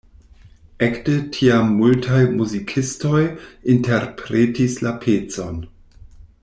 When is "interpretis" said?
3.75-4.83